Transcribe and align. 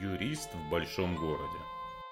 Юрист 0.00 0.50
в 0.54 0.70
большом 0.70 1.16
городе. 1.16 1.58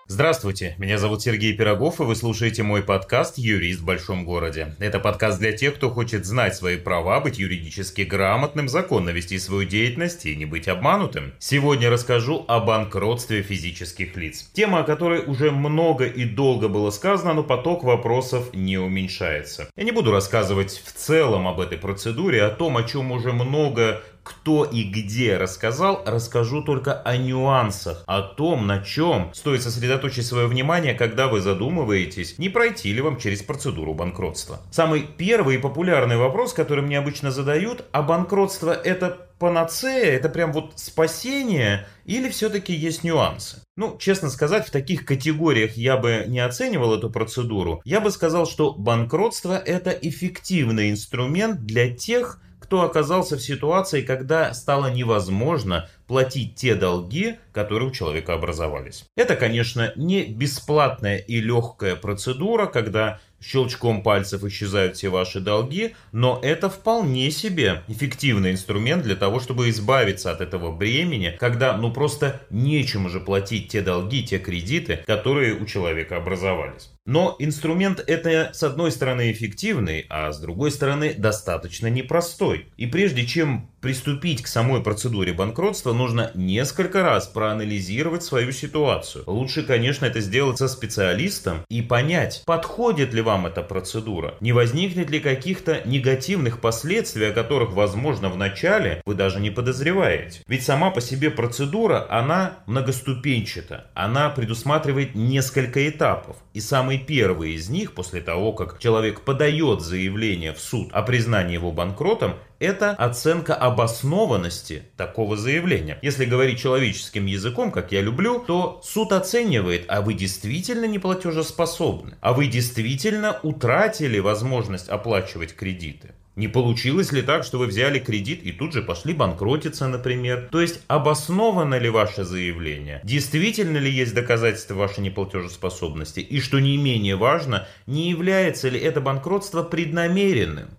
Здравствуйте, 0.07 0.75
меня 0.79 0.99
зовут 0.99 1.23
Сергей 1.23 1.53
Пирогов, 1.57 2.01
и 2.01 2.03
вы 2.03 2.17
слушаете 2.17 2.65
мой 2.65 2.83
подкаст 2.83 3.39
«Юрист 3.39 3.81
в 3.81 3.85
большом 3.85 4.25
городе». 4.25 4.75
Это 4.81 4.99
подкаст 4.99 5.39
для 5.39 5.53
тех, 5.53 5.77
кто 5.77 5.89
хочет 5.89 6.27
знать 6.27 6.57
свои 6.57 6.77
права, 6.77 7.21
быть 7.21 7.39
юридически 7.39 8.03
грамотным, 8.03 8.69
законно 8.69 9.11
вести 9.11 9.39
свою 9.39 9.69
деятельность 9.69 10.27
и 10.27 10.35
не 10.35 10.47
быть 10.47 10.67
обманутым. 10.67 11.33
Сегодня 11.39 11.91
расскажу 11.91 12.45
о 12.49 12.59
банкротстве 12.59 13.43
физических 13.43 14.17
лиц. 14.17 14.51
Тема, 14.53 14.81
о 14.81 14.85
которой 14.85 15.21
уже 15.21 15.53
много 15.53 16.07
и 16.07 16.25
долго 16.25 16.67
было 16.67 16.91
сказано, 16.91 17.35
но 17.35 17.45
поток 17.45 17.85
вопросов 17.85 18.53
не 18.53 18.79
уменьшается. 18.79 19.71
Я 19.77 19.85
не 19.85 19.93
буду 19.93 20.11
рассказывать 20.11 20.83
в 20.85 20.93
целом 20.93 21.47
об 21.47 21.61
этой 21.61 21.79
процедуре, 21.79 22.43
о 22.43 22.51
том, 22.51 22.77
о 22.77 22.83
чем 22.83 23.13
уже 23.13 23.33
много 23.33 24.03
кто 24.31 24.65
и 24.65 24.85
где 24.85 25.37
рассказал, 25.37 26.03
расскажу 26.07 26.63
только 26.63 26.95
о 26.95 27.17
нюансах, 27.17 28.05
о 28.07 28.23
том, 28.23 28.67
на 28.67 28.79
чем 28.79 29.31
стоит 29.35 29.63
сосредоточить 29.63 30.27
свое 30.27 30.47
внимание, 30.47 30.95
когда 30.95 31.27
вы 31.27 31.41
задумываетесь, 31.41 32.39
не 32.39 32.49
пройти 32.49 32.93
ли 32.93 33.01
вам 33.01 33.19
через 33.19 33.43
процедуру 33.43 33.93
банкротства. 33.93 34.61
Самый 34.71 35.03
первый 35.03 35.57
и 35.57 35.59
популярный 35.59 36.17
вопрос, 36.17 36.53
который 36.53 36.85
мне 36.85 36.99
обычно 36.99 37.31
задают, 37.31 37.85
а 37.93 38.03
банкротство 38.03 38.71
это 38.73 39.27
панацея, 39.41 40.13
это 40.13 40.29
прям 40.29 40.53
вот 40.53 40.75
спасение 40.77 41.87
или 42.05 42.29
все-таки 42.29 42.73
есть 42.73 43.03
нюансы? 43.03 43.63
Ну, 43.77 43.97
честно 43.99 44.31
сказать, 44.31 44.67
в 44.67 44.71
таких 44.71 45.05
категориях 45.05 45.77
я 45.77 45.97
бы 45.97 46.25
не 46.29 46.41
оценивал 46.41 46.95
эту 46.95 47.11
процедуру. 47.11 47.81
Я 47.85 48.01
бы 48.01 48.11
сказал, 48.11 48.47
что 48.47 48.73
банкротство 48.73 49.59
это 49.59 49.91
эффективный 49.91 50.91
инструмент 50.91 51.65
для 51.65 51.91
тех, 51.91 52.41
кто 52.71 52.83
оказался 52.83 53.37
в 53.37 53.43
ситуации, 53.43 54.01
когда 54.01 54.55
стало 54.55 54.93
невозможно 54.93 55.89
платить 56.11 56.57
те 56.57 56.75
долги, 56.75 57.37
которые 57.53 57.89
у 57.89 57.93
человека 57.93 58.35
образовались. 58.35 59.05
Это, 59.17 59.37
конечно, 59.37 59.93
не 59.95 60.25
бесплатная 60.25 61.19
и 61.19 61.41
легкая 61.41 61.95
процедура, 61.95 62.67
когда 62.67 63.21
щелчком 63.41 64.03
пальцев 64.03 64.45
исчезают 64.45 64.97
все 64.97 65.09
ваши 65.09 65.41
долги, 65.41 65.95
но 66.13 66.41
это 66.43 66.69
вполне 66.69 67.31
себе 67.31 67.83
эффективный 67.89 68.53
инструмент 68.53 69.03
для 69.03 69.17
того, 69.17 69.41
чтобы 69.41 69.71
избавиться 69.71 70.31
от 70.31 70.41
этого 70.41 70.75
бремени, 70.75 71.37
когда 71.39 71.77
ну 71.77 71.93
просто 71.93 72.41
нечем 72.51 73.07
уже 73.07 73.21
платить 73.21 73.69
те 73.69 73.81
долги, 73.81 74.25
те 74.25 74.39
кредиты, 74.39 75.03
которые 75.07 75.55
у 75.55 75.65
человека 75.65 76.17
образовались. 76.17 76.91
Но 77.07 77.35
инструмент 77.39 78.05
это 78.07 78.51
с 78.53 78.63
одной 78.63 78.93
стороны 78.93 79.33
эффективный, 79.33 80.07
а 80.11 80.33
с 80.33 80.39
другой 80.39 80.71
стороны 80.71 81.15
достаточно 81.15 81.89
непростой. 81.89 82.67
И 82.77 82.87
прежде 82.87 83.27
чем 83.27 83.71
приступить 83.81 84.43
к 84.43 84.47
самой 84.47 84.83
процедуре 84.83 85.33
банкротства, 85.33 85.93
нужно 86.01 86.31
несколько 86.35 87.03
раз 87.03 87.27
проанализировать 87.27 88.23
свою 88.23 88.53
ситуацию. 88.53 89.25
Лучше, 89.27 89.63
конечно, 89.63 90.07
это 90.07 90.21
сделать 90.21 90.57
со 90.57 90.67
специалистом 90.67 91.59
и 91.69 91.83
понять, 91.83 92.43
подходит 92.47 93.13
ли 93.13 93.21
вам 93.21 93.47
эта 93.47 93.63
процедура, 93.63 94.35
не 94.41 94.53
возникнет 94.53 95.11
ли 95.11 95.21
каких-то 95.21 95.83
негативных 95.85 96.63
последствий, 96.63 97.27
о 97.27 97.35
которых, 97.35 97.73
возможно, 97.73 98.31
в 98.31 98.39
начале 98.39 99.03
вы 99.05 99.15
даже 99.15 99.41
не 99.41 99.51
подозреваете. 99.51 100.41
Ведь 100.47 100.65
сама 100.65 100.91
по 100.91 101.03
себе 101.03 101.31
процедура, 101.31 102.07
она 102.09 102.61
многоступенчата, 102.65 103.91
она 103.95 104.31
предусматривает 104.31 105.15
несколько 105.15 105.87
этапов. 105.87 106.37
И 106.55 106.61
самый 106.61 106.99
первый 106.99 107.53
из 107.53 107.69
них, 107.69 107.93
после 107.93 108.23
того, 108.23 108.55
как 108.55 108.79
человек 108.79 109.21
подает 109.21 109.83
заявление 109.83 110.55
в 110.55 110.61
суд 110.61 110.89
о 110.93 111.03
признании 111.03 111.55
его 111.55 111.73
банкротом, 111.73 112.37
это 112.61 112.91
оценка 112.93 113.55
обоснованности 113.55 114.85
такого 114.97 115.37
заявления. 115.37 115.99
Если 116.03 116.27
говорить 116.27 116.61
человеческим 116.61 117.27
языком, 117.27 117.73
как 117.73 117.91
я 117.91 118.03
люблю, 118.03 118.39
то 118.39 118.81
суд 118.85 119.13
оценивает, 119.13 119.87
а 119.89 120.03
вы 120.03 120.15
действительно 120.15 120.85
не 120.85 120.99
платежеспособны, 120.99 122.15
а 122.21 122.33
вы 122.33 122.47
действительно 122.47 123.41
утратили 123.43 124.19
возможность 124.19 124.89
оплачивать 124.89 125.55
кредиты. 125.55 126.11
Не 126.37 126.49
получилось 126.49 127.13
ли 127.13 127.23
так, 127.23 127.45
что 127.45 127.59
вы 127.59 127.67
взяли 127.67 127.99
кредит 127.99 128.43
и 128.45 128.53
тут 128.53 128.73
же 128.73 128.83
пошли 128.83 129.13
банкротиться, 129.13 129.89
например? 129.89 130.49
То 130.51 130.61
есть 130.61 130.81
обосновано 130.87 131.77
ли 131.77 131.91
ваше 131.91 132.25
заявление? 132.25 133.01
Действительно 133.05 133.79
ли 133.79 133.91
есть 133.91 134.15
доказательства 134.15 134.75
вашей 134.75 135.01
неплатежеспособности? 135.01 136.21
И 136.21 136.41
что 136.41 136.61
не 136.61 136.77
менее 136.77 137.17
важно, 137.17 137.67
не 137.87 138.09
является 138.11 138.69
ли 138.69 138.79
это 138.79 139.01
банкротство 139.01 139.65
преднамеренным? 139.65 140.71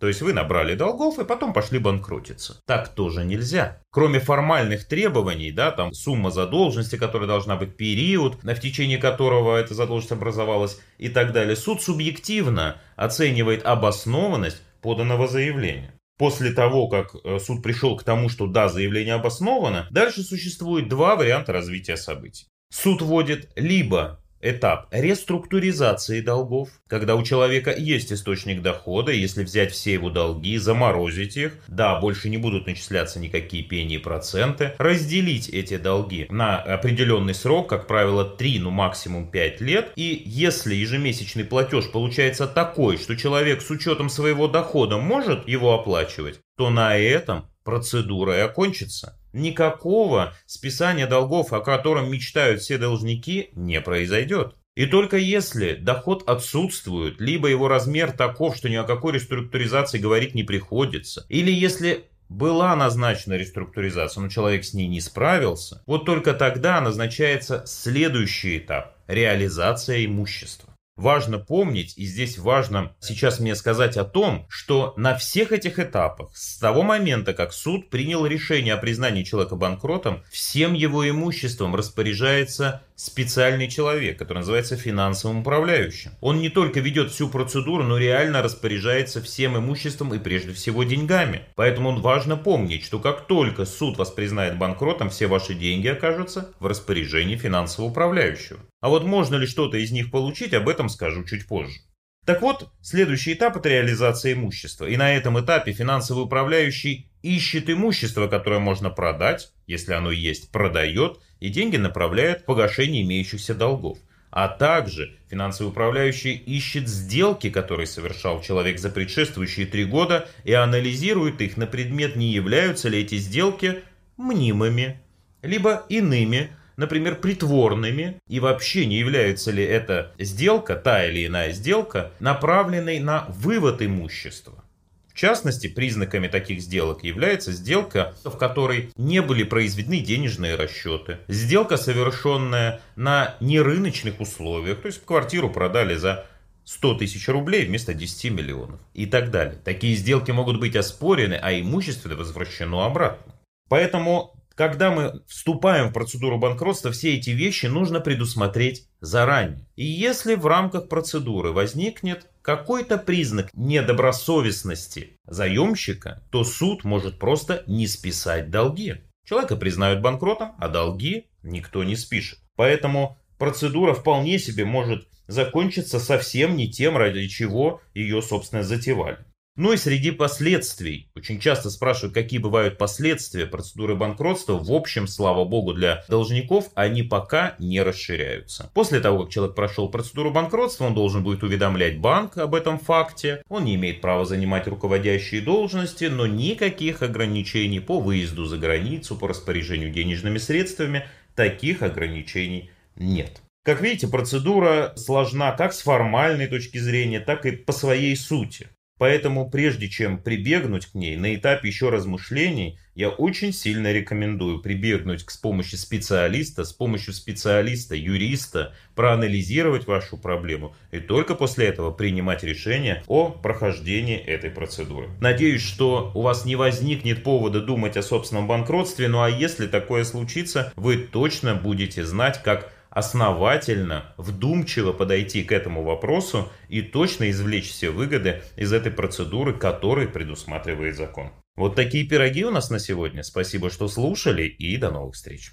То 0.00 0.08
есть 0.08 0.22
вы 0.22 0.32
набрали 0.32 0.74
долгов 0.74 1.18
и 1.18 1.24
потом 1.26 1.52
пошли 1.52 1.78
банкротиться. 1.78 2.60
Так 2.66 2.88
тоже 2.94 3.22
нельзя. 3.22 3.82
Кроме 3.90 4.18
формальных 4.18 4.86
требований, 4.86 5.52
да, 5.52 5.70
там 5.72 5.92
сумма 5.92 6.30
задолженности, 6.30 6.96
которая 6.96 7.28
должна 7.28 7.56
быть, 7.56 7.76
период, 7.76 8.42
в 8.42 8.60
течение 8.60 8.96
которого 8.96 9.56
эта 9.56 9.74
задолженность 9.74 10.12
образовалась 10.12 10.80
и 10.96 11.10
так 11.10 11.32
далее, 11.32 11.54
суд 11.54 11.82
субъективно 11.82 12.80
оценивает 12.96 13.66
обоснованность 13.66 14.62
поданного 14.80 15.28
заявления. 15.28 15.92
После 16.16 16.52
того, 16.52 16.88
как 16.88 17.14
э, 17.22 17.38
суд 17.38 17.62
пришел 17.62 17.96
к 17.96 18.02
тому, 18.02 18.28
что 18.30 18.46
да, 18.46 18.68
заявление 18.68 19.14
обосновано, 19.14 19.86
дальше 19.90 20.22
существует 20.22 20.88
два 20.88 21.16
варианта 21.16 21.52
развития 21.52 21.96
событий. 21.96 22.46
Суд 22.72 23.02
вводит 23.02 23.50
либо 23.56 24.19
этап 24.40 24.86
реструктуризации 24.90 26.20
долгов, 26.20 26.68
когда 26.88 27.16
у 27.16 27.22
человека 27.22 27.74
есть 27.76 28.12
источник 28.12 28.62
дохода, 28.62 29.12
если 29.12 29.44
взять 29.44 29.72
все 29.72 29.92
его 29.92 30.10
долги, 30.10 30.56
заморозить 30.58 31.36
их, 31.36 31.58
да, 31.68 31.98
больше 32.00 32.28
не 32.28 32.38
будут 32.38 32.66
начисляться 32.66 33.20
никакие 33.20 33.62
пени 33.62 33.96
и 33.96 33.98
проценты, 33.98 34.74
разделить 34.78 35.48
эти 35.48 35.76
долги 35.76 36.26
на 36.30 36.58
определенный 36.58 37.34
срок, 37.34 37.68
как 37.68 37.86
правило 37.86 38.24
3, 38.24 38.60
ну 38.60 38.70
максимум 38.70 39.30
5 39.30 39.60
лет, 39.60 39.92
и 39.96 40.22
если 40.24 40.74
ежемесячный 40.74 41.44
платеж 41.44 41.90
получается 41.90 42.46
такой, 42.46 42.96
что 42.96 43.16
человек 43.16 43.62
с 43.62 43.70
учетом 43.70 44.08
своего 44.08 44.48
дохода 44.48 44.98
может 44.98 45.48
его 45.48 45.74
оплачивать, 45.74 46.40
то 46.56 46.70
на 46.70 46.96
этом 46.96 47.46
процедура 47.64 48.36
и 48.36 48.40
окончится. 48.40 49.19
Никакого 49.32 50.34
списания 50.46 51.06
долгов, 51.06 51.52
о 51.52 51.60
котором 51.60 52.10
мечтают 52.10 52.60
все 52.60 52.78
должники, 52.78 53.50
не 53.54 53.80
произойдет. 53.80 54.56
И 54.76 54.86
только 54.86 55.16
если 55.16 55.74
доход 55.74 56.28
отсутствует, 56.28 57.20
либо 57.20 57.48
его 57.48 57.68
размер 57.68 58.12
таков, 58.12 58.56
что 58.56 58.68
ни 58.68 58.76
о 58.76 58.84
какой 58.84 59.14
реструктуризации 59.14 59.98
говорить 59.98 60.34
не 60.34 60.42
приходится, 60.42 61.26
или 61.28 61.50
если 61.50 62.06
была 62.30 62.76
назначена 62.76 63.34
реструктуризация, 63.34 64.22
но 64.22 64.28
человек 64.28 64.64
с 64.64 64.72
ней 64.72 64.86
не 64.86 65.00
справился, 65.00 65.82
вот 65.86 66.06
только 66.06 66.32
тогда 66.32 66.80
назначается 66.80 67.64
следующий 67.66 68.58
этап– 68.58 68.94
реализация 69.08 70.04
имущества. 70.04 70.69
Важно 71.00 71.38
помнить, 71.38 71.94
и 71.96 72.04
здесь 72.04 72.36
важно 72.36 72.94
сейчас 73.00 73.40
мне 73.40 73.54
сказать 73.54 73.96
о 73.96 74.04
том, 74.04 74.44
что 74.50 74.92
на 74.98 75.16
всех 75.16 75.50
этих 75.50 75.78
этапах, 75.78 76.28
с 76.36 76.58
того 76.58 76.82
момента, 76.82 77.32
как 77.32 77.54
суд 77.54 77.88
принял 77.88 78.26
решение 78.26 78.74
о 78.74 78.76
признании 78.76 79.22
человека 79.22 79.56
банкротом, 79.56 80.22
всем 80.30 80.74
его 80.74 81.08
имуществом 81.08 81.74
распоряжается 81.74 82.82
специальный 82.96 83.66
человек, 83.66 84.18
который 84.18 84.40
называется 84.40 84.76
финансовым 84.76 85.40
управляющим. 85.40 86.10
Он 86.20 86.38
не 86.38 86.50
только 86.50 86.80
ведет 86.80 87.12
всю 87.12 87.30
процедуру, 87.30 87.82
но 87.82 87.96
реально 87.96 88.42
распоряжается 88.42 89.22
всем 89.22 89.56
имуществом 89.56 90.12
и 90.12 90.18
прежде 90.18 90.52
всего 90.52 90.84
деньгами. 90.84 91.46
Поэтому 91.54 91.98
важно 91.98 92.36
помнить, 92.36 92.84
что 92.84 92.98
как 92.98 93.26
только 93.26 93.64
суд 93.64 93.96
вас 93.96 94.10
признает 94.10 94.58
банкротом, 94.58 95.08
все 95.08 95.28
ваши 95.28 95.54
деньги 95.54 95.88
окажутся 95.88 96.52
в 96.60 96.66
распоряжении 96.66 97.36
финансового 97.36 97.90
управляющего. 97.90 98.60
А 98.80 98.88
вот 98.88 99.04
можно 99.04 99.36
ли 99.36 99.46
что-то 99.46 99.76
из 99.76 99.92
них 99.92 100.10
получить, 100.10 100.54
об 100.54 100.68
этом 100.68 100.88
скажу 100.88 101.24
чуть 101.24 101.46
позже. 101.46 101.80
Так 102.24 102.42
вот, 102.42 102.70
следующий 102.80 103.32
этап 103.32 103.56
это 103.56 103.68
реализация 103.68 104.34
имущества. 104.34 104.86
И 104.86 104.96
на 104.96 105.14
этом 105.14 105.40
этапе 105.40 105.72
финансовый 105.72 106.24
управляющий 106.24 107.10
ищет 107.22 107.68
имущество, 107.70 108.28
которое 108.28 108.60
можно 108.60 108.90
продать, 108.90 109.52
если 109.66 109.92
оно 109.92 110.10
есть, 110.10 110.50
продает, 110.50 111.20
и 111.40 111.48
деньги 111.48 111.76
направляет 111.76 112.42
в 112.42 112.44
погашение 112.44 113.02
имеющихся 113.02 113.54
долгов. 113.54 113.98
А 114.30 114.48
также 114.48 115.16
финансовый 115.28 115.68
управляющий 115.68 116.34
ищет 116.34 116.88
сделки, 116.88 117.50
которые 117.50 117.86
совершал 117.86 118.40
человек 118.42 118.78
за 118.78 118.90
предшествующие 118.90 119.66
три 119.66 119.84
года, 119.84 120.28
и 120.44 120.52
анализирует 120.52 121.40
их 121.40 121.56
на 121.56 121.66
предмет, 121.66 122.16
не 122.16 122.32
являются 122.32 122.88
ли 122.88 123.00
эти 123.00 123.16
сделки 123.16 123.82
мнимыми, 124.16 125.00
либо 125.42 125.84
иными, 125.88 126.50
например, 126.80 127.16
притворными, 127.16 128.16
и 128.26 128.40
вообще 128.40 128.86
не 128.86 128.96
является 128.96 129.50
ли 129.50 129.62
эта 129.62 130.12
сделка, 130.18 130.76
та 130.76 131.04
или 131.04 131.26
иная 131.26 131.52
сделка, 131.52 132.10
направленной 132.20 132.98
на 133.00 133.26
вывод 133.28 133.82
имущества. 133.82 134.64
В 135.08 135.14
частности, 135.14 135.66
признаками 135.66 136.28
таких 136.28 136.62
сделок 136.62 137.04
является 137.04 137.52
сделка, 137.52 138.14
в 138.24 138.34
которой 138.38 138.90
не 138.96 139.20
были 139.20 139.42
произведены 139.42 140.00
денежные 140.00 140.54
расчеты, 140.54 141.18
сделка, 141.28 141.76
совершенная 141.76 142.80
на 142.96 143.34
нерыночных 143.40 144.18
условиях, 144.18 144.80
то 144.80 144.86
есть 144.86 145.04
квартиру 145.04 145.50
продали 145.50 145.96
за 145.96 146.24
100 146.64 146.94
тысяч 146.94 147.28
рублей 147.28 147.66
вместо 147.66 147.92
10 147.92 148.30
миллионов 148.30 148.80
и 148.94 149.04
так 149.04 149.30
далее. 149.30 149.58
Такие 149.62 149.94
сделки 149.96 150.30
могут 150.30 150.58
быть 150.58 150.76
оспорены, 150.76 151.34
а 151.34 151.52
имущество 151.52 152.08
возвращено 152.14 152.86
обратно. 152.86 153.34
Поэтому 153.68 154.34
когда 154.60 154.90
мы 154.90 155.22
вступаем 155.26 155.88
в 155.88 155.94
процедуру 155.94 156.36
банкротства, 156.36 156.90
все 156.90 157.16
эти 157.16 157.30
вещи 157.30 157.64
нужно 157.64 157.98
предусмотреть 157.98 158.86
заранее. 159.00 159.66
И 159.74 159.86
если 159.86 160.34
в 160.34 160.46
рамках 160.46 160.90
процедуры 160.90 161.50
возникнет 161.50 162.26
какой-то 162.42 162.98
признак 162.98 163.48
недобросовестности 163.54 165.16
заемщика, 165.24 166.22
то 166.30 166.44
суд 166.44 166.84
может 166.84 167.18
просто 167.18 167.64
не 167.68 167.86
списать 167.86 168.50
долги. 168.50 168.96
Человека 169.26 169.56
признают 169.56 170.02
банкротом, 170.02 170.52
а 170.58 170.68
долги 170.68 171.30
никто 171.42 171.82
не 171.82 171.96
спишет. 171.96 172.38
Поэтому 172.54 173.16
процедура 173.38 173.94
вполне 173.94 174.38
себе 174.38 174.66
может 174.66 175.08
закончиться 175.26 175.98
совсем 175.98 176.54
не 176.54 176.70
тем, 176.70 176.98
ради 176.98 177.26
чего 177.28 177.80
ее, 177.94 178.20
собственно, 178.20 178.62
затевали. 178.62 179.24
Ну 179.56 179.72
и 179.72 179.76
среди 179.76 180.12
последствий, 180.12 181.10
очень 181.14 181.40
часто 181.40 181.70
спрашивают, 181.70 182.14
какие 182.14 182.38
бывают 182.38 182.78
последствия 182.78 183.46
процедуры 183.46 183.96
банкротства. 183.96 184.54
В 184.54 184.72
общем, 184.72 185.08
слава 185.08 185.44
богу, 185.44 185.74
для 185.74 186.04
должников 186.08 186.70
они 186.74 187.02
пока 187.02 187.56
не 187.58 187.82
расширяются. 187.82 188.70
После 188.74 189.00
того, 189.00 189.24
как 189.24 189.32
человек 189.32 189.56
прошел 189.56 189.90
процедуру 189.90 190.30
банкротства, 190.30 190.84
он 190.84 190.94
должен 190.94 191.24
будет 191.24 191.42
уведомлять 191.42 191.98
банк 191.98 192.38
об 192.38 192.54
этом 192.54 192.78
факте. 192.78 193.42
Он 193.48 193.64
не 193.64 193.74
имеет 193.74 194.00
права 194.00 194.24
занимать 194.24 194.68
руководящие 194.68 195.40
должности, 195.40 196.04
но 196.04 196.26
никаких 196.26 197.02
ограничений 197.02 197.80
по 197.80 198.00
выезду 198.00 198.46
за 198.46 198.56
границу, 198.56 199.16
по 199.16 199.28
распоряжению 199.28 199.90
денежными 199.90 200.38
средствами, 200.38 201.06
таких 201.34 201.82
ограничений 201.82 202.70
нет. 202.94 203.42
Как 203.62 203.82
видите, 203.82 204.08
процедура 204.08 204.94
сложна 204.96 205.52
как 205.52 205.74
с 205.74 205.82
формальной 205.82 206.46
точки 206.46 206.78
зрения, 206.78 207.20
так 207.20 207.44
и 207.44 207.50
по 207.50 207.72
своей 207.72 208.16
сути. 208.16 208.68
Поэтому 209.00 209.48
прежде 209.48 209.88
чем 209.88 210.18
прибегнуть 210.18 210.84
к 210.84 210.94
ней 210.94 211.16
на 211.16 211.34
этапе 211.34 211.68
еще 211.68 211.88
размышлений, 211.88 212.78
я 212.94 213.08
очень 213.08 213.50
сильно 213.50 213.92
рекомендую 213.92 214.60
прибегнуть 214.60 215.24
к 215.24 215.30
с 215.30 215.38
помощью 215.38 215.78
специалиста, 215.78 216.64
с 216.64 216.74
помощью 216.74 217.14
специалиста, 217.14 217.94
юриста, 217.96 218.74
проанализировать 218.94 219.86
вашу 219.86 220.18
проблему 220.18 220.76
и 220.92 220.98
только 220.98 221.34
после 221.34 221.68
этого 221.68 221.92
принимать 221.92 222.42
решение 222.42 223.02
о 223.06 223.30
прохождении 223.30 224.18
этой 224.18 224.50
процедуры. 224.50 225.08
Надеюсь, 225.18 225.62
что 225.62 226.12
у 226.14 226.20
вас 226.20 226.44
не 226.44 226.56
возникнет 226.56 227.22
повода 227.22 227.62
думать 227.62 227.96
о 227.96 228.02
собственном 228.02 228.46
банкротстве, 228.46 229.08
ну 229.08 229.22
а 229.22 229.30
если 229.30 229.66
такое 229.66 230.04
случится, 230.04 230.74
вы 230.76 230.98
точно 230.98 231.54
будете 231.54 232.04
знать, 232.04 232.42
как 232.42 232.70
основательно, 232.90 234.14
вдумчиво 234.18 234.92
подойти 234.92 235.42
к 235.42 235.52
этому 235.52 235.82
вопросу 235.82 236.50
и 236.68 236.82
точно 236.82 237.30
извлечь 237.30 237.70
все 237.70 237.90
выгоды 237.90 238.42
из 238.56 238.72
этой 238.72 238.92
процедуры, 238.92 239.54
которую 239.54 240.12
предусматривает 240.12 240.96
закон. 240.96 241.32
Вот 241.56 241.74
такие 241.74 242.06
пироги 242.06 242.44
у 242.44 242.50
нас 242.50 242.70
на 242.70 242.78
сегодня. 242.78 243.22
Спасибо, 243.22 243.70
что 243.70 243.88
слушали 243.88 244.44
и 244.44 244.76
до 244.76 244.90
новых 244.90 245.14
встреч. 245.14 245.52